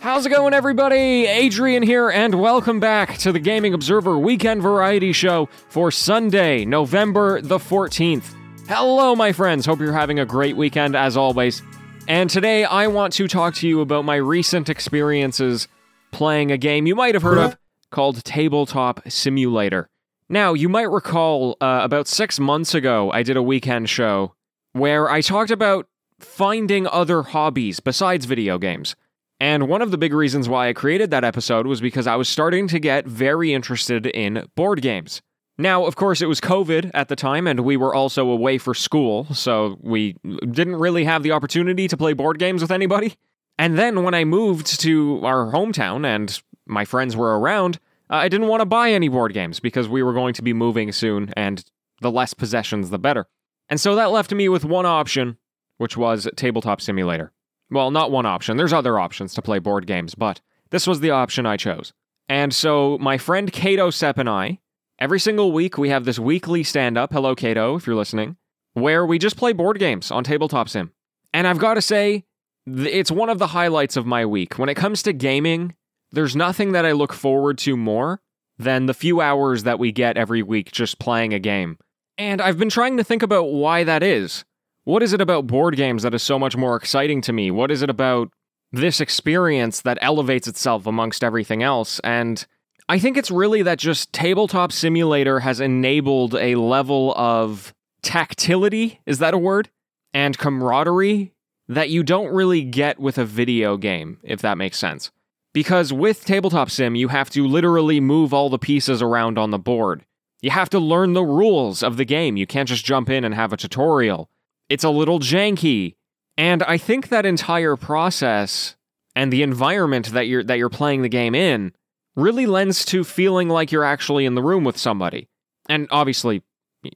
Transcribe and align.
How's 0.00 0.24
it 0.24 0.30
going, 0.30 0.54
everybody? 0.54 1.26
Adrian 1.26 1.82
here, 1.82 2.08
and 2.08 2.40
welcome 2.40 2.80
back 2.80 3.18
to 3.18 3.32
the 3.32 3.38
Gaming 3.38 3.74
Observer 3.74 4.18
Weekend 4.18 4.62
Variety 4.62 5.12
Show 5.12 5.50
for 5.68 5.90
Sunday, 5.90 6.64
November 6.64 7.42
the 7.42 7.58
14th. 7.58 8.34
Hello, 8.66 9.14
my 9.14 9.32
friends. 9.32 9.66
Hope 9.66 9.78
you're 9.78 9.92
having 9.92 10.18
a 10.18 10.24
great 10.24 10.56
weekend 10.56 10.96
as 10.96 11.18
always. 11.18 11.60
And 12.08 12.30
today 12.30 12.64
I 12.64 12.86
want 12.86 13.12
to 13.12 13.28
talk 13.28 13.52
to 13.56 13.68
you 13.68 13.82
about 13.82 14.06
my 14.06 14.16
recent 14.16 14.70
experiences 14.70 15.68
playing 16.12 16.50
a 16.50 16.56
game 16.56 16.86
you 16.86 16.96
might 16.96 17.14
have 17.14 17.22
heard 17.22 17.36
of 17.36 17.58
called 17.90 18.24
Tabletop 18.24 19.02
Simulator. 19.06 19.90
Now, 20.30 20.54
you 20.54 20.70
might 20.70 20.90
recall 20.90 21.58
uh, 21.60 21.80
about 21.82 22.08
six 22.08 22.40
months 22.40 22.74
ago, 22.74 23.12
I 23.12 23.22
did 23.22 23.36
a 23.36 23.42
weekend 23.42 23.90
show 23.90 24.32
where 24.72 25.10
I 25.10 25.20
talked 25.20 25.50
about 25.50 25.88
finding 26.18 26.86
other 26.86 27.22
hobbies 27.22 27.80
besides 27.80 28.24
video 28.24 28.56
games. 28.56 28.96
And 29.40 29.68
one 29.68 29.80
of 29.80 29.90
the 29.90 29.96
big 29.96 30.12
reasons 30.12 30.50
why 30.50 30.68
I 30.68 30.74
created 30.74 31.10
that 31.10 31.24
episode 31.24 31.66
was 31.66 31.80
because 31.80 32.06
I 32.06 32.14
was 32.16 32.28
starting 32.28 32.68
to 32.68 32.78
get 32.78 33.06
very 33.06 33.54
interested 33.54 34.06
in 34.06 34.46
board 34.54 34.82
games. 34.82 35.22
Now, 35.56 35.86
of 35.86 35.96
course, 35.96 36.20
it 36.20 36.26
was 36.26 36.40
COVID 36.40 36.90
at 36.94 37.08
the 37.08 37.16
time, 37.16 37.46
and 37.46 37.60
we 37.60 37.76
were 37.76 37.94
also 37.94 38.28
away 38.28 38.58
for 38.58 38.74
school, 38.74 39.26
so 39.34 39.78
we 39.80 40.16
didn't 40.22 40.76
really 40.76 41.04
have 41.04 41.22
the 41.22 41.32
opportunity 41.32 41.88
to 41.88 41.96
play 41.96 42.12
board 42.12 42.38
games 42.38 42.62
with 42.62 42.70
anybody. 42.70 43.14
And 43.58 43.78
then 43.78 44.02
when 44.02 44.14
I 44.14 44.24
moved 44.24 44.80
to 44.80 45.20
our 45.24 45.52
hometown 45.52 46.06
and 46.06 46.40
my 46.66 46.84
friends 46.84 47.16
were 47.16 47.38
around, 47.38 47.78
I 48.08 48.28
didn't 48.28 48.48
want 48.48 48.60
to 48.60 48.66
buy 48.66 48.92
any 48.92 49.08
board 49.08 49.34
games 49.34 49.60
because 49.60 49.88
we 49.88 50.02
were 50.02 50.14
going 50.14 50.34
to 50.34 50.42
be 50.42 50.52
moving 50.52 50.92
soon, 50.92 51.32
and 51.36 51.64
the 52.00 52.10
less 52.10 52.34
possessions, 52.34 52.90
the 52.90 52.98
better. 52.98 53.26
And 53.68 53.80
so 53.80 53.94
that 53.96 54.10
left 54.10 54.32
me 54.32 54.48
with 54.48 54.64
one 54.64 54.86
option, 54.86 55.36
which 55.76 55.96
was 55.96 56.28
Tabletop 56.36 56.80
Simulator. 56.80 57.32
Well, 57.70 57.90
not 57.90 58.10
one 58.10 58.26
option. 58.26 58.56
There's 58.56 58.72
other 58.72 58.98
options 58.98 59.34
to 59.34 59.42
play 59.42 59.58
board 59.58 59.86
games, 59.86 60.14
but 60.14 60.40
this 60.70 60.86
was 60.86 61.00
the 61.00 61.10
option 61.10 61.46
I 61.46 61.56
chose. 61.56 61.92
And 62.28 62.54
so 62.54 62.98
my 62.98 63.18
friend 63.18 63.52
Cato 63.52 63.90
Sepp 63.90 64.18
and 64.18 64.28
I, 64.28 64.60
every 64.98 65.20
single 65.20 65.52
week 65.52 65.78
we 65.78 65.88
have 65.88 66.04
this 66.04 66.18
weekly 66.18 66.62
stand 66.62 66.98
up. 66.98 67.12
Hello, 67.12 67.34
Cato, 67.34 67.76
if 67.76 67.86
you're 67.86 67.96
listening, 67.96 68.36
where 68.74 69.04
we 69.04 69.18
just 69.18 69.36
play 69.36 69.52
board 69.52 69.78
games 69.78 70.10
on 70.10 70.24
Tabletop 70.24 70.68
Sim. 70.68 70.92
And 71.32 71.46
I've 71.46 71.58
got 71.58 71.74
to 71.74 71.82
say, 71.82 72.24
it's 72.66 73.10
one 73.10 73.28
of 73.28 73.38
the 73.38 73.48
highlights 73.48 73.96
of 73.96 74.06
my 74.06 74.26
week. 74.26 74.58
When 74.58 74.68
it 74.68 74.76
comes 74.76 75.02
to 75.04 75.12
gaming, 75.12 75.74
there's 76.12 76.36
nothing 76.36 76.72
that 76.72 76.84
I 76.84 76.92
look 76.92 77.12
forward 77.12 77.58
to 77.58 77.76
more 77.76 78.20
than 78.58 78.86
the 78.86 78.94
few 78.94 79.20
hours 79.20 79.62
that 79.62 79.78
we 79.78 79.90
get 79.90 80.16
every 80.16 80.42
week 80.42 80.70
just 80.70 80.98
playing 80.98 81.32
a 81.32 81.38
game. 81.38 81.78
And 82.18 82.42
I've 82.42 82.58
been 82.58 82.68
trying 82.68 82.96
to 82.98 83.04
think 83.04 83.22
about 83.22 83.44
why 83.44 83.84
that 83.84 84.02
is. 84.02 84.44
What 84.84 85.02
is 85.02 85.12
it 85.12 85.20
about 85.20 85.46
board 85.46 85.76
games 85.76 86.02
that 86.02 86.14
is 86.14 86.22
so 86.22 86.38
much 86.38 86.56
more 86.56 86.76
exciting 86.76 87.20
to 87.22 87.32
me? 87.32 87.50
What 87.50 87.70
is 87.70 87.82
it 87.82 87.90
about 87.90 88.30
this 88.72 89.00
experience 89.00 89.82
that 89.82 89.98
elevates 90.00 90.48
itself 90.48 90.86
amongst 90.86 91.22
everything 91.22 91.62
else? 91.62 92.00
And 92.00 92.44
I 92.88 92.98
think 92.98 93.16
it's 93.16 93.30
really 93.30 93.62
that 93.62 93.78
just 93.78 94.12
Tabletop 94.12 94.72
Simulator 94.72 95.40
has 95.40 95.60
enabled 95.60 96.34
a 96.34 96.54
level 96.54 97.14
of 97.14 97.74
tactility, 98.02 99.00
is 99.06 99.18
that 99.18 99.34
a 99.34 99.38
word? 99.38 99.68
And 100.14 100.38
camaraderie 100.38 101.34
that 101.68 101.90
you 101.90 102.02
don't 102.02 102.32
really 102.32 102.62
get 102.62 102.98
with 102.98 103.18
a 103.18 103.24
video 103.24 103.76
game, 103.76 104.18
if 104.24 104.40
that 104.40 104.58
makes 104.58 104.78
sense. 104.78 105.10
Because 105.52 105.92
with 105.92 106.24
Tabletop 106.24 106.70
Sim, 106.70 106.94
you 106.94 107.08
have 107.08 107.30
to 107.30 107.46
literally 107.46 108.00
move 108.00 108.32
all 108.32 108.48
the 108.48 108.58
pieces 108.58 109.02
around 109.02 109.38
on 109.38 109.50
the 109.50 109.58
board. 109.58 110.04
You 110.40 110.50
have 110.50 110.70
to 110.70 110.78
learn 110.78 111.12
the 111.12 111.22
rules 111.22 111.82
of 111.82 111.96
the 111.96 112.04
game. 112.04 112.36
You 112.36 112.46
can't 112.46 112.68
just 112.68 112.84
jump 112.84 113.10
in 113.10 113.24
and 113.24 113.34
have 113.34 113.52
a 113.52 113.56
tutorial 113.56 114.30
it's 114.70 114.84
a 114.84 114.90
little 114.90 115.18
janky. 115.18 115.96
And 116.38 116.62
I 116.62 116.78
think 116.78 117.08
that 117.08 117.26
entire 117.26 117.76
process 117.76 118.76
and 119.14 119.30
the 119.30 119.42
environment 119.42 120.12
that 120.12 120.26
you're 120.28 120.44
that 120.44 120.56
you're 120.56 120.70
playing 120.70 121.02
the 121.02 121.08
game 121.10 121.34
in 121.34 121.72
really 122.16 122.46
lends 122.46 122.84
to 122.86 123.04
feeling 123.04 123.48
like 123.48 123.72
you're 123.72 123.84
actually 123.84 124.24
in 124.24 124.34
the 124.36 124.42
room 124.42 124.64
with 124.64 124.78
somebody. 124.78 125.28
And 125.68 125.86
obviously, 125.90 126.42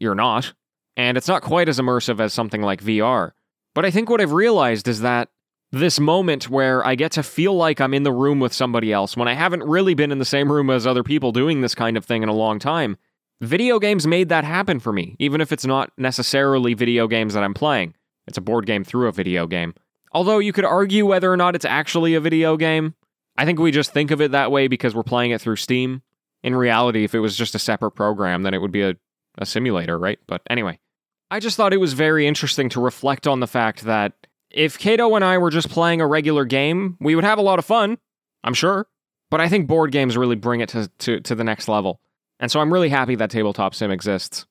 you're 0.00 0.15
not. 0.15 0.54
And 0.97 1.19
it's 1.19 1.28
not 1.28 1.43
quite 1.43 1.69
as 1.69 1.78
immersive 1.78 2.21
as 2.21 2.32
something 2.32 2.62
like 2.62 2.82
VR. 2.82 3.32
But 3.75 3.84
I 3.84 3.91
think 3.91 4.09
what 4.09 4.20
I've 4.20 4.32
realized 4.32 4.87
is 4.87 5.00
that 5.00 5.28
this 5.72 5.99
moment 5.99 6.49
where 6.49 6.87
I 6.87 6.94
get 6.94 7.12
to 7.12 7.22
feel 7.25 7.54
like 7.54 7.81
I'm 7.81 7.94
in 7.94 8.04
the 8.04 8.12
room 8.12 8.38
with 8.38 8.53
somebody 8.53 8.93
else 8.93 9.16
when 9.16 9.26
I 9.26 9.34
haven't 9.34 9.65
really 9.65 9.94
been 9.94 10.12
in 10.12 10.20
the 10.20 10.25
same 10.25 10.50
room 10.50 10.70
as 10.70 10.87
other 10.87 11.03
people 11.03 11.32
doing 11.32 11.60
this 11.60 11.75
kind 11.75 11.97
of 11.97 12.04
thing 12.04 12.22
in 12.22 12.28
a 12.28 12.34
long 12.34 12.60
time 12.60 12.97
Video 13.44 13.78
games 13.78 14.06
made 14.06 14.31
that 14.31 14.43
happen 14.43 14.81
for 14.81 14.91
me, 14.91 15.16
even 15.19 15.43
if 15.43 15.53
it's 15.53 15.66
not 15.66 15.93
necessarily 15.99 16.72
video 16.72 17.06
games 17.06 17.34
that 17.34 17.44
I'm 17.44 17.53
playing. 17.53 17.94
It's 18.27 18.38
a 18.38 18.41
board 18.41 18.65
game 18.65 18.84
through 18.84 19.06
a 19.06 19.12
video 19.12 19.47
game. 19.47 19.75
Although 20.12 20.38
you 20.38 20.50
could 20.53 20.65
argue 20.65 21.05
whether 21.05 21.31
or 21.31 21.37
not 21.37 21.55
it's 21.55 21.66
actually 21.66 22.15
a 22.15 22.21
video 22.21 22.56
game. 22.56 22.94
I 23.37 23.44
think 23.44 23.59
we 23.59 23.71
just 23.71 23.93
think 23.93 24.10
of 24.10 24.22
it 24.22 24.31
that 24.31 24.50
way 24.50 24.66
because 24.66 24.94
we're 24.94 25.03
playing 25.03 25.32
it 25.32 25.43
through 25.43 25.56
Steam. 25.56 26.00
In 26.43 26.56
reality, 26.56 27.05
if 27.05 27.15
it 27.15 27.19
was 27.19 27.37
just 27.37 27.55
a 27.55 27.59
separate 27.59 27.91
program, 27.91 28.44
then 28.44 28.55
it 28.55 28.62
would 28.62 28.72
be 28.72 28.82
a, 28.82 28.94
a 29.37 29.44
simulator, 29.44 29.99
right? 29.99 30.19
But 30.26 30.41
anyway, 30.49 30.78
I 31.31 31.38
just 31.38 31.59
thought 31.59 31.75
it 31.75 31.78
was 31.78 31.93
very 31.93 32.26
interesting 32.26 32.71
to 32.71 32.81
reflect 32.81 33.26
on 33.26 33.41
the 33.41 33.47
fact 33.47 33.82
that 33.82 34.26
if 34.50 34.78
Cato 34.78 35.16
and 35.16 35.25
I 35.25 35.37
were 35.37 35.50
just 35.50 35.69
playing 35.69 36.00
a 36.00 36.06
regular 36.06 36.47
game, 36.47 36.97
we 36.99 37.15
would 37.15 37.25
have 37.25 37.38
a 37.38 37.43
lot 37.43 37.59
of 37.59 37.66
fun, 37.66 37.99
I'm 38.43 38.55
sure. 38.55 38.87
But 39.31 39.43
I 39.43 39.50
think 39.50 39.66
board 39.66 39.93
games 39.93 40.16
really 40.16 40.37
bring 40.37 40.61
it 40.61 40.71
to, 40.71 40.88
to, 41.00 41.21
to 41.21 41.34
the 41.34 41.44
next 41.44 41.69
level. 41.69 42.00
And 42.44 42.50
so 42.50 42.60
I'm 42.60 42.71
really 42.71 42.91
happy 42.91 43.15
that 43.15 43.31
Tabletop 43.31 43.75
Sim 43.75 43.91
exists. 43.91 44.44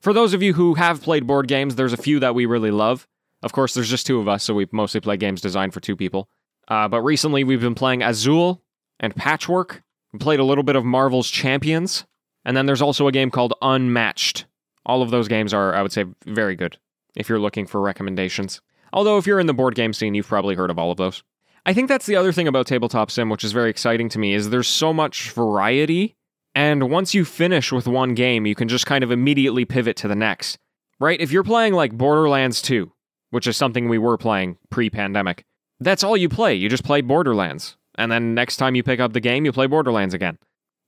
For 0.00 0.14
those 0.14 0.32
of 0.32 0.42
you 0.42 0.54
who 0.54 0.72
have 0.76 1.02
played 1.02 1.26
board 1.26 1.48
games, 1.48 1.74
there's 1.74 1.92
a 1.92 1.98
few 1.98 2.18
that 2.20 2.34
we 2.34 2.46
really 2.46 2.70
love. 2.70 3.06
Of 3.42 3.52
course, 3.52 3.74
there's 3.74 3.90
just 3.90 4.06
two 4.06 4.20
of 4.20 4.26
us, 4.26 4.42
so 4.42 4.54
we 4.54 4.66
mostly 4.72 5.02
play 5.02 5.18
games 5.18 5.42
designed 5.42 5.74
for 5.74 5.80
two 5.80 5.96
people. 5.96 6.30
Uh, 6.66 6.88
but 6.88 7.02
recently, 7.02 7.44
we've 7.44 7.60
been 7.60 7.74
playing 7.74 8.02
Azul 8.02 8.62
and 9.00 9.14
Patchwork. 9.14 9.82
We 10.14 10.18
played 10.18 10.40
a 10.40 10.44
little 10.44 10.64
bit 10.64 10.76
of 10.76 10.84
Marvel's 10.86 11.28
Champions. 11.28 12.06
And 12.46 12.56
then 12.56 12.64
there's 12.64 12.80
also 12.80 13.06
a 13.06 13.12
game 13.12 13.30
called 13.30 13.52
Unmatched. 13.60 14.46
All 14.86 15.02
of 15.02 15.10
those 15.10 15.28
games 15.28 15.52
are, 15.52 15.74
I 15.74 15.82
would 15.82 15.92
say, 15.92 16.06
very 16.24 16.56
good 16.56 16.78
if 17.14 17.28
you're 17.28 17.38
looking 17.38 17.66
for 17.66 17.82
recommendations. 17.82 18.62
Although, 18.94 19.18
if 19.18 19.26
you're 19.26 19.40
in 19.40 19.46
the 19.46 19.52
board 19.52 19.74
game 19.74 19.92
scene, 19.92 20.14
you've 20.14 20.26
probably 20.26 20.54
heard 20.54 20.70
of 20.70 20.78
all 20.78 20.90
of 20.90 20.96
those. 20.96 21.22
I 21.66 21.74
think 21.74 21.90
that's 21.90 22.06
the 22.06 22.16
other 22.16 22.32
thing 22.32 22.48
about 22.48 22.66
Tabletop 22.66 23.10
Sim, 23.10 23.28
which 23.28 23.44
is 23.44 23.52
very 23.52 23.68
exciting 23.68 24.08
to 24.08 24.18
me, 24.18 24.32
is 24.32 24.48
there's 24.48 24.68
so 24.68 24.94
much 24.94 25.32
variety 25.32 26.16
and 26.54 26.90
once 26.90 27.14
you 27.14 27.24
finish 27.24 27.72
with 27.72 27.86
one 27.86 28.14
game, 28.14 28.46
you 28.46 28.54
can 28.54 28.68
just 28.68 28.86
kind 28.86 29.04
of 29.04 29.10
immediately 29.10 29.64
pivot 29.64 29.96
to 29.98 30.08
the 30.08 30.16
next. 30.16 30.58
Right? 30.98 31.20
If 31.20 31.32
you're 31.32 31.44
playing 31.44 31.74
like 31.74 31.96
Borderlands 31.96 32.60
2, 32.62 32.92
which 33.30 33.46
is 33.46 33.56
something 33.56 33.88
we 33.88 33.98
were 33.98 34.18
playing 34.18 34.58
pre 34.68 34.90
pandemic, 34.90 35.44
that's 35.78 36.04
all 36.04 36.16
you 36.16 36.28
play. 36.28 36.54
You 36.54 36.68
just 36.68 36.84
play 36.84 37.00
Borderlands. 37.00 37.76
And 37.96 38.12
then 38.12 38.34
next 38.34 38.56
time 38.56 38.74
you 38.74 38.82
pick 38.82 39.00
up 39.00 39.12
the 39.12 39.20
game, 39.20 39.44
you 39.44 39.52
play 39.52 39.66
Borderlands 39.66 40.14
again. 40.14 40.38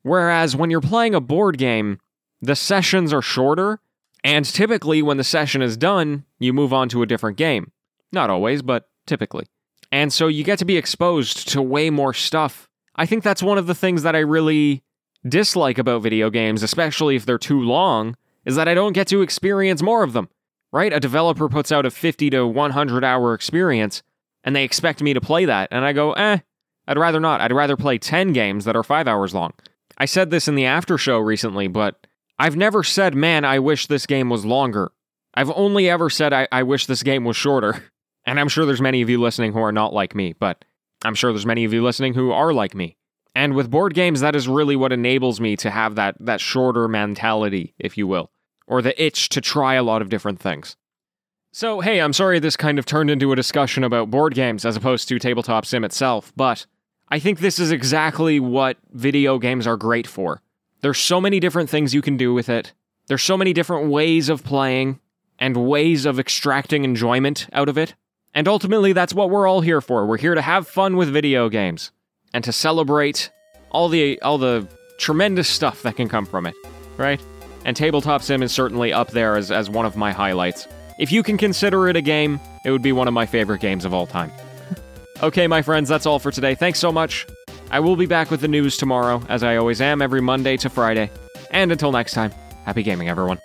Whereas 0.03 0.57
when 0.57 0.71
you're 0.71 0.81
playing 0.81 1.15
a 1.15 1.21
board 1.21 1.59
game, 1.59 1.99
the 2.41 2.57
sessions 2.57 3.13
are 3.13 3.23
shorter, 3.23 3.81
and 4.25 4.45
typically 4.45 5.01
when 5.01 5.17
the 5.17 5.25
session 5.25 5.63
is 5.63 5.77
done, 5.77 6.25
you 6.39 6.53
move 6.53 6.73
on 6.73 6.89
to 6.91 7.03
a 7.03 7.07
different 7.07 7.37
game. 7.37 7.71
Not 8.13 8.31
always, 8.31 8.63
but 8.63 8.89
typically. 9.07 9.47
And 9.91 10.13
so 10.13 10.27
you 10.27 10.43
get 10.43 10.59
to 10.59 10.65
be 10.65 10.77
exposed 10.77 11.49
to 11.51 11.63
way 11.63 11.91
more 11.91 12.15
stuff. 12.15 12.69
I 12.97 13.07
think 13.07 13.23
that's 13.23 13.43
one 13.43 13.59
of 13.59 13.67
the 13.67 13.75
things 13.75 14.03
that 14.03 14.17
I 14.17 14.21
really 14.21 14.83
dislike 15.27 15.79
about 15.79 16.03
video 16.03 16.31
games, 16.31 16.63
especially 16.63 17.17
if 17.17 17.27
they're 17.27 17.39
too 17.39 17.61
long, 17.61 18.17
is 18.45 18.57
that 18.57 18.69
I 18.69 18.75
don't 18.75 18.93
get 18.93 19.07
to 19.09 19.23
experience 19.23 19.83
more 19.83 20.03
of 20.03 20.13
them. 20.13 20.29
Right? 20.73 20.93
A 20.93 21.01
developer 21.01 21.49
puts 21.49 21.71
out 21.71 21.85
a 21.85 21.91
50 21.91 22.31
to 22.31 22.47
100 22.47 23.05
hour 23.05 23.35
experience 23.35 24.03
and 24.43 24.57
they 24.57 24.65
expect 24.65 25.03
me 25.03 25.15
to 25.15 25.21
play 25.21 25.45
that. 25.45 25.69
And 25.71 25.85
I 25.85 25.93
go, 25.93 26.13
eh, 26.13 26.39
I'd 26.87 26.99
rather 26.99 27.21
not. 27.21 27.41
I'd 27.41 27.53
rather 27.53 27.77
play 27.77 27.99
10 27.99 28.33
games 28.33 28.65
that 28.65 28.77
are 28.77 28.83
five 28.83 29.07
hours 29.07 29.35
long. 29.35 29.53
I 29.99 30.07
said 30.07 30.31
this 30.31 30.49
in 30.49 30.55
the 30.55 30.65
after 30.65 30.99
show 30.99 31.19
recently, 31.19 31.69
but 31.69 32.07
I've 32.39 32.57
never 32.57 32.83
said, 32.83 33.15
man, 33.15 33.45
I 33.45 33.59
wish 33.59 33.87
this 33.87 34.07
game 34.07 34.31
was 34.31 34.45
longer. 34.45 34.93
I've 35.35 35.51
only 35.51 35.89
ever 35.89 36.11
said, 36.11 36.33
I, 36.33 36.49
I 36.51 36.63
wish 36.63 36.87
this 36.87 37.03
game 37.03 37.25
was 37.25 37.37
shorter. 37.37 37.85
And 38.25 38.39
I'm 38.39 38.49
sure 38.49 38.65
there's 38.65 38.81
many 38.81 39.03
of 39.03 39.11
you 39.11 39.21
listening 39.21 39.53
who 39.53 39.59
are 39.59 39.73
not 39.73 39.93
like 39.93 40.15
me, 40.15 40.33
but 40.33 40.65
I'm 41.05 41.17
sure 41.17 41.33
there's 41.33 41.45
many 41.45 41.65
of 41.65 41.73
you 41.73 41.83
listening 41.83 42.15
who 42.15 42.31
are 42.31 42.53
like 42.53 42.73
me. 42.73 42.97
And 43.35 43.55
with 43.55 43.71
board 43.71 43.95
games, 43.95 44.21
that 44.21 44.37
is 44.37 44.47
really 44.47 44.77
what 44.77 44.93
enables 44.93 45.41
me 45.41 45.57
to 45.57 45.71
have 45.71 45.95
that, 45.95 46.17
that 46.21 46.41
shorter 46.41 46.87
mentality, 46.89 47.75
if 47.79 47.97
you 47.97 48.07
will, 48.07 48.31
or 48.67 48.83
the 48.83 49.03
itch 49.03 49.31
to 49.31 49.41
try 49.41 49.75
a 49.75 49.83
lot 49.83 50.03
of 50.03 50.09
different 50.09 50.39
things. 50.39 50.77
So, 51.53 51.81
hey, 51.81 52.01
I'm 52.01 52.13
sorry 52.13 52.39
this 52.39 52.57
kind 52.57 52.79
of 52.79 52.87
turned 52.87 53.11
into 53.11 53.33
a 53.33 53.37
discussion 53.37 53.85
about 53.85 54.11
board 54.11 54.35
games 54.35 54.65
as 54.65 54.77
opposed 54.77 55.09
to 55.09 55.19
tabletop 55.19 55.67
sim 55.67 55.85
itself, 55.85 56.33
but 56.37 56.67
I 57.09 57.19
think 57.19 57.41
this 57.41 57.59
is 57.59 57.71
exactly 57.71 58.41
what 58.41 58.79
video 58.93 59.39
games 59.39 59.67
are 59.67 59.77
great 59.77 60.07
for. 60.07 60.41
There's 60.81 60.99
so 60.99 61.21
many 61.21 61.41
different 61.41 61.69
things 61.69 61.95
you 61.95 62.01
can 62.01 62.17
do 62.17 62.33
with 62.33 62.49
it. 62.49 62.73
There's 63.07 63.23
so 63.23 63.37
many 63.37 63.53
different 63.53 63.91
ways 63.91 64.29
of 64.29 64.45
playing 64.45 64.99
and 65.39 65.69
ways 65.69 66.07
of 66.07 66.19
extracting 66.19 66.85
enjoyment 66.85 67.49
out 67.53 67.69
of 67.69 67.77
it. 67.77 67.95
And 68.33 68.49
ultimately, 68.49 68.95
that's 68.95 69.13
what 69.13 69.29
we're 69.29 69.47
all 69.47 69.61
here 69.61 69.83
for. 69.83 70.07
We're 70.07 70.17
here 70.17 70.35
to 70.35 70.41
have 70.41 70.67
fun 70.67 70.97
with 70.97 71.13
video 71.13 71.51
games 71.51 71.93
and 72.35 72.45
to 72.45 72.53
celebrate 72.53 73.31
all 73.71 73.89
the 73.89 74.21
all 74.23 74.39
the 74.39 74.67
tremendous 74.99 75.49
stuff 75.49 75.83
that 75.83 75.97
can 75.97 76.09
come 76.09 76.27
from 76.27 76.47
it, 76.47 76.55
right? 76.97 77.21
And 77.65 77.77
Tabletop 77.77 78.23
Sim 78.23 78.43
is 78.43 78.53
certainly 78.53 78.93
up 78.93 79.11
there 79.11 79.37
as, 79.37 79.51
as 79.51 79.71
one 79.71 79.87
of 79.87 79.97
my 79.97 80.13
highlights. 80.13 80.67
If 80.99 81.13
you 81.13 81.23
can 81.23 81.37
consider 81.37 81.89
it 81.89 81.97
a 81.97 82.01
game, 82.01 82.41
it 82.65 82.71
would 82.71 82.83
be 82.83 82.93
one 82.93 83.09
of 83.09 83.15
my 83.15 83.27
favorite 83.27 83.61
games 83.61 83.85
of 83.85 83.95
all 83.95 84.07
time. 84.07 84.31
Okay, 85.23 85.47
my 85.47 85.63
friends, 85.63 85.89
that's 85.89 86.05
all 86.05 86.19
for 86.19 86.33
today. 86.33 86.57
Thanks 86.57 86.81
so 86.81 86.91
much. 86.91 87.29
I 87.71 87.79
will 87.79 87.95
be 87.95 88.07
back 88.07 88.33
with 88.33 88.41
the 88.41 88.49
news 88.49 88.77
tomorrow, 88.77 89.23
as 89.29 89.45
I 89.45 89.55
always 89.55 89.81
am, 89.81 90.03
every 90.03 90.21
Monday 90.21 90.57
to 90.57 90.69
Friday. 90.69 91.13
And 91.53 91.71
until 91.71 91.93
next 91.93 92.15
time, 92.15 92.33
happy 92.65 92.83
gaming, 92.83 93.09
everyone. 93.09 93.39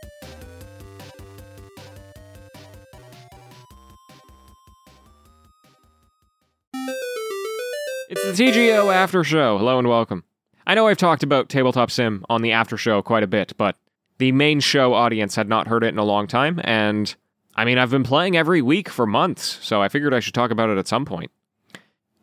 TGO 8.38 8.94
After 8.94 9.24
Show. 9.24 9.58
Hello 9.58 9.80
and 9.80 9.88
welcome. 9.88 10.24
I 10.68 10.76
know 10.76 10.86
I've 10.86 10.98
talked 10.98 11.24
about 11.24 11.50
Tabletop 11.50 11.90
Sim 11.90 12.24
on 12.30 12.44
the 12.44 12.52
After 12.52 12.78
Show 12.78 13.02
quite 13.02 13.24
a 13.24 13.28
bit, 13.28 13.54
but 13.58 13.78
the 14.20 14.32
main 14.32 14.60
show 14.60 14.94
audience 14.94 15.36
had 15.36 15.50
not 15.50 15.66
heard 15.66 15.84
it 15.84 15.88
in 15.88 15.98
a 15.98 16.04
long 16.04 16.28
time, 16.28 16.62
and 16.64 17.16
I 17.56 17.66
mean, 17.66 17.80
I've 17.80 17.90
been 17.90 18.04
playing 18.04 18.38
every 18.38 18.62
week 18.62 18.90
for 18.90 19.08
months, 19.08 19.58
so 19.64 19.82
I 19.82 19.90
figured 19.90 20.14
I 20.14 20.20
should 20.20 20.36
talk 20.36 20.52
about 20.52 20.70
it 20.70 20.78
at 20.78 20.88
some 20.88 21.04
point. 21.04 21.32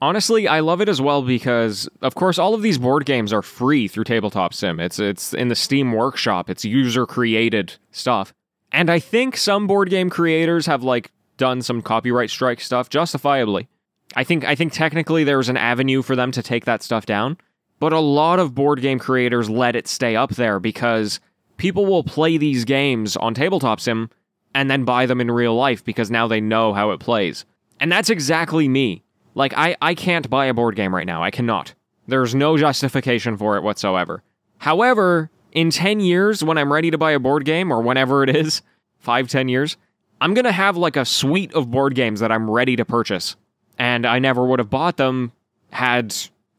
Honestly, 0.00 0.46
I 0.46 0.61
love 0.61 0.81
it 0.81 0.88
as 0.88 1.00
well 1.00 1.20
because, 1.20 1.88
of 2.00 2.14
course, 2.14 2.38
all 2.38 2.55
of 2.55 2.62
these 2.62 2.78
board 2.78 3.06
games 3.06 3.32
are 3.32 3.43
free 3.43 3.88
through 3.88 4.05
Tabletop 4.05 4.55
Sim. 4.55 4.78
It's 4.78 5.00
it's 5.00 5.34
in 5.34 5.49
the 5.49 5.56
Steam 5.56 5.90
Workshop. 5.90 6.49
It's 6.49 6.64
user 6.64 7.06
created 7.06 7.75
stuff, 7.90 8.32
and 8.70 8.88
I 8.88 9.00
think 9.00 9.37
some 9.37 9.66
board 9.66 9.90
game 9.90 10.11
creators 10.11 10.66
have 10.66 10.84
like 10.84 11.11
done 11.38 11.61
some 11.61 11.82
copyright 11.82 12.31
strike 12.31 12.61
stuff 12.61 12.88
justifiably. 12.88 13.69
I 14.16 14.24
think 14.24 14.44
I 14.44 14.54
think 14.54 14.72
technically 14.72 15.24
there's 15.24 15.48
an 15.48 15.56
avenue 15.56 16.02
for 16.02 16.16
them 16.16 16.30
to 16.32 16.42
take 16.42 16.64
that 16.64 16.82
stuff 16.82 17.06
down, 17.06 17.36
but 17.80 17.92
a 17.92 18.00
lot 18.00 18.38
of 18.38 18.54
board 18.54 18.80
game 18.80 18.98
creators 18.98 19.50
let 19.50 19.76
it 19.76 19.88
stay 19.88 20.16
up 20.16 20.30
there 20.30 20.60
because 20.60 21.20
people 21.56 21.86
will 21.86 22.04
play 22.04 22.36
these 22.36 22.64
games 22.64 23.16
on 23.16 23.34
Tabletop 23.34 23.80
Sim 23.80 24.10
and 24.54 24.70
then 24.70 24.84
buy 24.84 25.06
them 25.06 25.20
in 25.20 25.30
real 25.30 25.54
life 25.54 25.84
because 25.84 26.10
now 26.10 26.26
they 26.26 26.40
know 26.40 26.72
how 26.72 26.90
it 26.90 27.00
plays. 27.00 27.44
And 27.80 27.90
that's 27.90 28.10
exactly 28.10 28.68
me. 28.68 29.02
Like 29.34 29.52
I 29.56 29.76
I 29.82 29.94
can't 29.94 30.30
buy 30.30 30.46
a 30.46 30.54
board 30.54 30.76
game 30.76 30.94
right 30.94 31.06
now. 31.06 31.22
I 31.22 31.30
cannot. 31.30 31.74
There's 32.06 32.34
no 32.34 32.56
justification 32.56 33.36
for 33.36 33.56
it 33.56 33.62
whatsoever. 33.62 34.22
However, 34.58 35.30
in 35.52 35.70
10 35.70 36.00
years 36.00 36.44
when 36.44 36.58
I'm 36.58 36.72
ready 36.72 36.90
to 36.90 36.98
buy 36.98 37.12
a 37.12 37.18
board 37.18 37.44
game 37.44 37.72
or 37.72 37.80
whenever 37.80 38.22
it 38.22 38.34
is, 38.34 38.62
5 38.98 39.28
10 39.28 39.48
years, 39.48 39.76
I'm 40.20 40.34
going 40.34 40.44
to 40.44 40.52
have 40.52 40.76
like 40.76 40.96
a 40.96 41.04
suite 41.04 41.52
of 41.54 41.70
board 41.70 41.94
games 41.94 42.20
that 42.20 42.30
I'm 42.30 42.50
ready 42.50 42.76
to 42.76 42.84
purchase 42.84 43.36
and 43.79 44.06
I 44.06 44.19
never 44.19 44.44
would 44.44 44.59
have 44.59 44.71
bought 44.71 44.97
them 44.97 45.32
had 45.71 46.15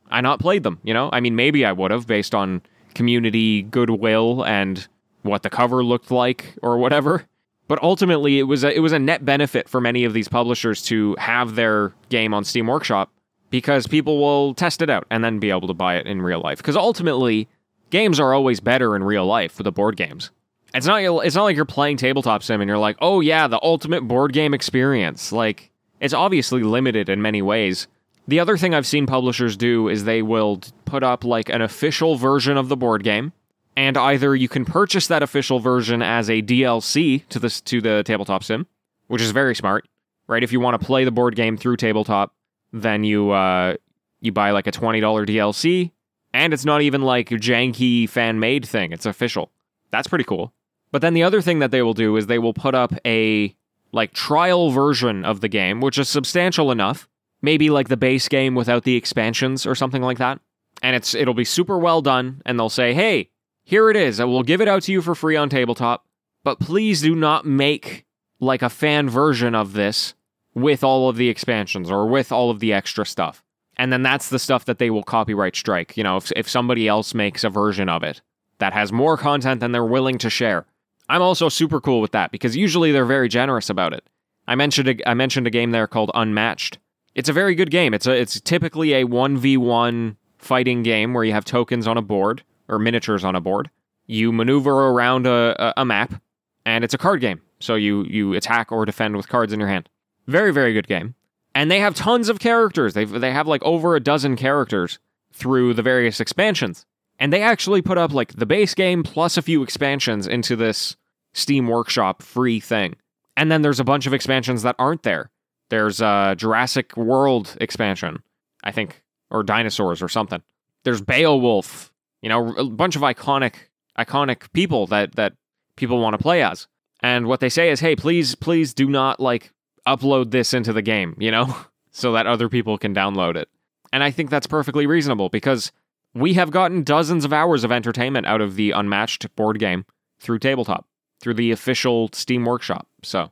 I 0.10 0.22
not 0.22 0.40
played 0.40 0.64
them, 0.64 0.80
you 0.84 0.94
know? 0.94 1.10
I 1.12 1.20
mean, 1.20 1.36
maybe 1.36 1.66
I 1.66 1.72
would 1.72 1.92
have 1.92 2.08
based 2.08 2.36
on 2.36 2.62
community 2.94 3.64
goodwill 3.64 4.46
and 4.46 4.88
what 5.24 5.44
the 5.44 5.50
cover 5.50 5.84
looked 5.84 6.12
like 6.12 6.56
or 6.62 6.78
whatever. 6.78 7.26
But 7.68 7.82
ultimately, 7.82 8.38
it 8.38 8.44
was 8.44 8.64
a, 8.64 8.76
it 8.76 8.80
was 8.80 8.94
a 8.94 9.00
net 9.00 9.26
benefit 9.26 9.68
for 9.68 9.82
many 9.82 10.04
of 10.04 10.14
these 10.14 10.28
publishers 10.28 10.84
to 10.84 11.16
have 11.18 11.56
their 11.56 11.94
game 12.10 12.34
on 12.34 12.44
Steam 12.44 12.68
Workshop 12.68 13.12
because 13.50 13.88
people 13.88 14.20
will 14.20 14.54
test 14.54 14.82
it 14.82 14.90
out 14.90 15.08
and 15.10 15.24
then 15.24 15.40
be 15.40 15.50
able 15.50 15.68
to 15.68 15.74
buy 15.74 15.96
it 15.96 16.06
in 16.06 16.22
real 16.22 16.42
life. 16.42 16.58
Because 16.58 16.76
ultimately, 16.76 17.48
games 17.90 18.20
are 18.20 18.34
always 18.34 18.60
better 18.60 18.96
in 18.96 19.04
real 19.04 19.26
life 19.26 19.52
for 19.52 19.64
the 19.64 19.72
board 19.72 19.96
games. 19.96 20.30
It's 20.76 20.86
not 20.86 21.02
it's 21.26 21.36
not 21.36 21.44
like 21.44 21.56
you're 21.56 21.66
playing 21.66 21.98
tabletop 21.98 22.44
sim 22.44 22.60
and 22.62 22.68
you're 22.68 22.78
like, 22.78 22.98
"Oh 23.02 23.22
yeah, 23.22 23.48
the 23.48 23.60
ultimate 23.64 24.02
board 24.02 24.34
game 24.34 24.54
experience." 24.54 25.32
Like 25.32 25.72
it's 26.06 26.14
obviously 26.14 26.64
limited 26.64 27.10
in 27.10 27.22
many 27.22 27.42
ways. 27.42 27.88
The 28.28 28.40
other 28.40 28.58
thing 28.58 28.74
I've 28.74 28.88
seen 28.88 29.06
publishers 29.06 29.58
do 29.58 29.88
is 29.88 30.04
they 30.04 30.22
will 30.22 30.62
put 30.86 31.04
up 31.04 31.24
like 31.24 31.50
an 31.50 31.62
official 31.62 32.16
version 32.16 32.58
of 32.58 32.70
the 32.70 32.78
board 32.78 33.04
game, 33.04 33.34
and 33.76 33.98
either 33.98 34.36
you 34.36 34.48
can 34.48 34.66
purchase 34.66 35.08
that 35.08 35.22
official 35.22 35.60
version 35.60 36.02
as 36.02 36.30
a 36.30 36.42
DLC 36.42 37.28
to 37.30 37.40
this 37.40 37.62
to 37.62 37.82
the 37.82 38.04
tabletop 38.04 38.44
sim, 38.44 38.68
which 39.08 39.22
is 39.22 39.32
very 39.32 39.56
smart, 39.56 39.88
right? 40.28 40.44
If 40.44 40.52
you 40.52 40.60
want 40.60 40.80
to 40.80 40.86
play 40.86 41.04
the 41.04 41.12
board 41.12 41.36
game 41.36 41.58
through 41.58 41.78
tabletop, 41.78 42.34
then 42.72 43.04
you 43.04 43.32
uh, 43.32 43.76
you 44.22 44.32
buy 44.32 44.52
like 44.52 44.68
a 44.68 44.72
twenty 44.72 45.00
dollar 45.00 45.26
DLC, 45.26 45.92
and 46.34 46.54
it's 46.54 46.66
not 46.66 46.82
even 46.82 47.02
like 47.02 47.32
a 47.32 47.36
janky 47.36 48.10
fan 48.10 48.40
made 48.40 48.66
thing; 48.66 48.92
it's 48.92 49.06
official. 49.06 49.52
That's 49.92 50.08
pretty 50.08 50.26
cool. 50.26 50.54
But 50.92 51.02
then 51.02 51.14
the 51.14 51.24
other 51.24 51.42
thing 51.42 51.60
that 51.60 51.72
they 51.72 51.82
will 51.82 51.94
do 51.94 52.16
is 52.16 52.28
they 52.28 52.40
will 52.40 52.54
put 52.54 52.74
up 52.74 52.94
a 53.06 53.56
like 53.96 54.12
trial 54.12 54.70
version 54.70 55.24
of 55.24 55.40
the 55.40 55.48
game, 55.48 55.80
which 55.80 55.98
is 55.98 56.10
substantial 56.10 56.70
enough. 56.70 57.08
Maybe 57.42 57.70
like 57.70 57.88
the 57.88 57.98
base 57.98 58.28
game 58.28 58.54
without 58.54 58.84
the 58.84 58.96
expansions 58.96 59.66
or 59.66 59.74
something 59.74 60.02
like 60.02 60.18
that. 60.18 60.40
And 60.84 60.96
it's 60.96 61.16
it'll 61.16 61.34
be 61.34 61.46
super 61.46 61.78
well 61.78 62.02
done, 62.02 62.42
and 62.46 62.60
they'll 62.60 62.70
say, 62.70 62.94
hey, 62.94 63.30
here 63.64 63.90
it 63.90 63.96
is. 63.96 64.20
I 64.20 64.26
will 64.26 64.44
give 64.44 64.62
it 64.62 64.68
out 64.68 64.84
to 64.84 64.92
you 64.92 65.02
for 65.02 65.16
free 65.16 65.38
on 65.38 65.50
tabletop, 65.50 66.06
but 66.44 66.60
please 66.60 67.02
do 67.02 67.16
not 67.16 67.46
make 67.46 68.06
like 68.40 68.62
a 68.62 68.70
fan 68.70 69.10
version 69.10 69.56
of 69.56 69.74
this 69.74 70.14
with 70.54 70.84
all 70.84 71.08
of 71.08 71.16
the 71.16 71.30
expansions 71.30 71.90
or 71.90 72.06
with 72.06 72.32
all 72.32 72.52
of 72.52 72.60
the 72.60 72.74
extra 72.74 73.06
stuff. 73.06 73.44
And 73.78 73.92
then 73.94 74.04
that's 74.04 74.30
the 74.30 74.40
stuff 74.40 74.66
that 74.66 74.78
they 74.78 74.90
will 74.90 75.04
copyright 75.04 75.56
strike. 75.56 75.96
You 75.96 76.04
know, 76.04 76.18
if, 76.18 76.32
if 76.36 76.50
somebody 76.50 76.88
else 76.88 77.14
makes 77.14 77.44
a 77.44 77.50
version 77.50 77.90
of 77.90 78.04
it 78.04 78.22
that 78.60 78.74
has 78.74 78.92
more 78.92 79.18
content 79.18 79.62
than 79.62 79.72
they're 79.72 79.86
willing 79.86 80.18
to 80.20 80.30
share, 80.30 80.66
I'm 81.10 81.22
also 81.22 81.50
super 81.50 81.80
cool 81.80 82.02
with 82.02 82.12
that 82.12 82.32
because 82.32 82.56
usually 82.56 82.92
they're 82.92 83.06
very 83.06 83.30
generous 83.30 83.70
about 83.70 83.94
it. 83.94 84.08
I 84.48 84.56
mentioned 84.56 84.88
a, 84.88 85.10
I 85.10 85.14
mentioned 85.14 85.48
a 85.48 85.52
game 85.52 85.72
there 85.72 85.88
called 85.88 86.12
Unmatched. 86.14 86.80
It's 87.14 87.30
a 87.30 87.34
very 87.34 87.56
good 87.56 87.72
game. 87.72 87.94
It's 87.94 88.08
a 88.08 88.12
it's 88.12 88.40
typically 88.42 88.94
a 88.94 89.06
1v1 89.06 90.18
fighting 90.38 90.84
game 90.84 91.14
where 91.14 91.24
you 91.24 91.32
have 91.32 91.46
tokens 91.46 91.88
on 91.88 91.98
a 91.98 92.02
board 92.02 92.44
or 92.68 92.80
miniatures 92.80 93.24
on 93.24 93.36
a 93.36 93.42
board. 93.42 93.70
You 94.08 94.32
maneuver 94.32 94.72
around 94.72 95.26
a, 95.26 95.56
a, 95.60 95.74
a 95.78 95.86
map 95.86 96.22
and 96.66 96.84
it's 96.84 96.94
a 96.94 96.98
card 96.98 97.22
game. 97.22 97.42
So 97.60 97.76
you 97.76 98.04
you 98.04 98.34
attack 98.34 98.72
or 98.72 98.86
defend 98.86 99.16
with 99.16 99.30
cards 99.30 99.54
in 99.54 99.60
your 99.60 99.70
hand. 99.70 99.90
Very 100.28 100.52
very 100.52 100.74
good 100.74 100.88
game. 100.88 101.16
And 101.54 101.72
they 101.72 101.80
have 101.80 101.96
tons 101.96 102.28
of 102.30 102.40
characters. 102.40 102.94
They 102.94 103.06
they 103.06 103.32
have 103.32 103.48
like 103.48 103.64
over 103.64 103.96
a 103.96 104.00
dozen 104.00 104.36
characters 104.36 105.00
through 105.34 105.74
the 105.74 105.82
various 105.82 106.20
expansions. 106.20 106.86
And 107.20 107.32
they 107.32 107.42
actually 107.42 107.82
put 107.82 107.98
up 107.98 108.14
like 108.14 108.34
the 108.34 108.46
base 108.46 108.74
game 108.74 109.04
plus 109.04 109.38
a 109.38 109.42
few 109.42 109.64
expansions 109.64 110.28
into 110.28 110.56
this 110.56 110.96
Steam 111.34 111.68
Workshop 111.68 112.22
free 112.22 112.60
thing. 112.60 112.96
And 113.38 113.52
then 113.52 113.62
there's 113.62 113.80
a 113.80 113.86
bunch 113.86 114.06
of 114.06 114.14
expansions 114.14 114.64
that 114.64 114.76
aren't 114.80 115.04
there. 115.04 115.32
There's 115.70 116.02
a 116.02 116.36
Jurassic 116.38 116.96
World 116.96 117.58
expansion, 117.60 118.22
I 118.64 118.72
think, 118.72 119.02
or 119.32 119.44
dinosaurs 119.44 120.02
or 120.02 120.10
something. 120.10 120.42
There's 120.84 121.02
Beowulf, 121.02 121.92
you 122.22 122.30
know, 122.30 122.54
a 122.56 122.66
bunch 122.66 122.96
of 122.96 123.02
iconic 123.02 123.56
iconic 123.98 124.52
people 124.54 124.88
that 124.88 125.16
that 125.16 125.34
people 125.76 126.00
want 126.00 126.14
to 126.14 126.22
play 126.22 126.44
as. 126.44 126.68
And 127.02 127.28
what 127.28 127.40
they 127.40 127.50
say 127.50 127.70
is, 127.70 127.80
"Hey, 127.80 127.96
please 127.96 128.36
please 128.36 128.74
do 128.74 128.88
not 128.88 129.20
like 129.20 129.52
upload 129.88 130.32
this 130.32 130.54
into 130.54 130.74
the 130.74 130.82
game, 130.82 131.16
you 131.20 131.32
know, 131.32 131.56
so 131.92 132.14
that 132.14 132.28
other 132.28 132.50
people 132.50 132.78
can 132.78 132.94
download 132.94 133.36
it." 133.36 133.50
And 133.92 134.04
I 134.04 134.12
think 134.12 134.30
that's 134.30 134.48
perfectly 134.48 134.86
reasonable 134.86 135.30
because 135.30 135.72
we 136.16 136.34
have 136.34 136.50
gotten 136.50 136.82
dozens 136.82 137.26
of 137.26 137.34
hours 137.34 137.64
of 137.64 137.72
entertainment 137.72 138.26
out 138.26 138.42
of 138.42 138.56
the 138.56 138.72
Unmatched 138.72 139.36
board 139.36 139.60
game 139.60 139.86
through 140.20 140.40
tabletop, 140.40 140.88
through 141.20 141.34
the 141.34 141.52
official 141.52 142.10
Steam 142.14 142.46
Workshop. 142.46 142.88
So, 143.04 143.32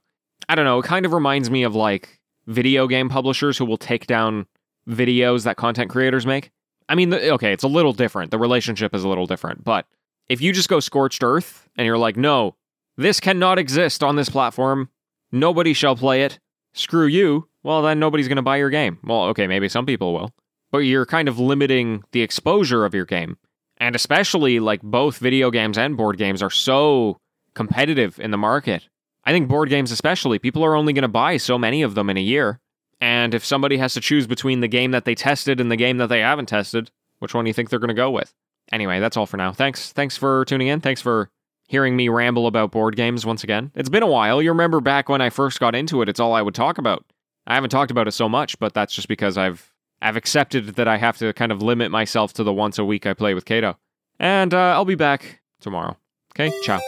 I 0.50 0.56
don't 0.56 0.66
know, 0.66 0.80
it 0.80 0.86
kind 0.86 1.06
of 1.06 1.14
reminds 1.14 1.50
me 1.50 1.64
of 1.64 1.74
like 1.74 2.20
video 2.46 2.86
game 2.88 3.08
publishers 3.08 3.58
who 3.58 3.66
will 3.66 3.78
take 3.78 4.06
down 4.06 4.46
videos 4.88 5.46
that 5.46 5.56
content 5.56 5.90
creators 5.90 6.26
make. 6.26 6.52
I 6.90 6.96
mean, 6.96 7.14
okay, 7.14 7.54
it's 7.54 7.64
a 7.64 7.70
little 7.70 7.94
different. 7.94 8.32
The 8.32 8.38
relationship 8.38 8.94
is 8.94 9.06
a 9.06 9.08
little 9.08 9.26
different, 9.26 9.64
but 9.64 9.88
if 10.28 10.42
you 10.42 10.52
just 10.52 10.68
go 10.68 10.82
scorched 10.82 11.24
earth 11.24 11.70
and 11.78 11.86
you're 11.86 11.98
like, 11.98 12.18
no, 12.18 12.56
this 12.98 13.22
cannot 13.22 13.58
exist 13.58 14.04
on 14.04 14.18
this 14.18 14.30
platform, 14.30 14.90
nobody 15.32 15.72
shall 15.72 15.96
play 15.96 16.24
it, 16.24 16.38
screw 16.74 17.06
you, 17.06 17.48
well, 17.64 17.82
then 17.82 17.98
nobody's 17.98 18.28
going 18.28 18.36
to 18.36 18.42
buy 18.42 18.58
your 18.58 18.70
game. 18.70 19.00
Well, 19.06 19.24
okay, 19.28 19.48
maybe 19.48 19.70
some 19.70 19.86
people 19.86 20.14
will 20.14 20.34
but 20.74 20.80
you're 20.80 21.06
kind 21.06 21.28
of 21.28 21.40
limiting 21.40 22.04
the 22.14 22.24
exposure 22.24 22.84
of 22.84 22.96
your 22.96 23.06
game. 23.06 23.38
And 23.78 23.96
especially 23.96 24.60
like 24.60 24.82
both 24.82 25.20
video 25.20 25.52
games 25.52 25.78
and 25.78 25.96
board 25.96 26.18
games 26.18 26.42
are 26.42 26.50
so 26.50 27.18
competitive 27.54 28.20
in 28.20 28.32
the 28.32 28.40
market. 28.40 28.90
I 29.24 29.32
think 29.32 29.48
board 29.48 29.70
games, 29.70 29.92
especially, 29.92 30.40
people 30.40 30.66
are 30.66 30.76
only 30.76 30.92
going 30.92 31.04
to 31.04 31.08
buy 31.08 31.38
so 31.38 31.60
many 31.60 31.84
of 31.84 31.94
them 31.94 32.10
in 32.10 32.18
a 32.18 32.22
year. 32.22 32.60
And 33.00 33.36
if 33.36 33.46
somebody 33.46 33.78
has 33.78 33.94
to 33.94 34.02
choose 34.02 34.26
between 34.26 34.62
the 34.62 34.68
game 34.68 34.92
that 34.92 35.06
they 35.06 35.14
tested 35.14 35.62
and 35.62 35.72
the 35.72 35.78
game 35.78 35.98
that 35.98 36.08
they 36.08 36.22
haven't 36.22 36.48
tested, 36.48 36.90
which 37.20 37.36
one 37.36 37.46
do 37.46 37.50
you 37.50 37.54
think 37.54 37.70
they're 37.70 37.78
going 37.78 37.90
to 37.90 37.94
go 37.94 38.10
with? 38.10 38.34
Anyway, 38.72 39.00
that's 39.00 39.16
all 39.16 39.28
for 39.28 39.38
now. 39.38 39.54
Thanks. 39.54 39.92
Thanks 39.92 40.18
for 40.18 40.44
tuning 40.46 40.70
in. 40.70 40.82
Thanks 40.82 41.02
for 41.02 41.30
hearing 41.68 41.96
me 41.96 42.10
ramble 42.10 42.48
about 42.48 42.72
board 42.72 42.96
games 42.96 43.28
once 43.28 43.44
again. 43.44 43.72
It's 43.76 43.90
been 43.90 44.02
a 44.02 44.08
while. 44.08 44.42
You 44.42 44.50
remember 44.50 44.80
back 44.80 45.08
when 45.08 45.22
I 45.22 45.30
first 45.30 45.60
got 45.60 45.76
into 45.76 46.02
it, 46.02 46.10
it's 46.10 46.20
all 46.20 46.34
I 46.34 46.42
would 46.42 46.56
talk 46.56 46.80
about. 46.80 47.06
I 47.46 47.54
haven't 47.54 47.70
talked 47.70 47.92
about 47.92 48.08
it 48.08 48.14
so 48.14 48.28
much, 48.28 48.58
but 48.58 48.74
that's 48.74 48.94
just 48.94 49.08
because 49.08 49.38
I've 49.38 49.73
I've 50.04 50.18
accepted 50.18 50.76
that 50.76 50.88
I 50.88 50.98
have 50.98 51.18
to 51.20 51.32
kind 51.34 51.52
of 51.52 51.62
limit 51.62 51.90
myself 51.90 52.34
to 52.34 52.44
the 52.44 52.54
once 52.54 52.78
a 52.78 52.86
week 52.86 53.06
I 53.06 53.14
play 53.14 53.34
with 53.34 53.46
Cato. 53.46 53.78
And 54.20 54.54
uh, 54.54 54.74
I'll 54.74 54.86
be 54.86 54.96
back 54.96 55.42
tomorrow. 55.62 55.98
Okay, 56.36 56.52
ciao. 56.64 56.80